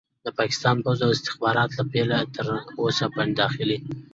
د 0.25 0.27
پاکستان 0.39 0.75
پوځ 0.83 0.99
او 1.05 1.13
استخبارات 1.15 1.69
له 1.77 1.83
پيله 1.93 2.19
تر 2.35 2.47
اوسه 2.81 3.05
فنډ 3.13 3.37
اخلي. 3.49 3.77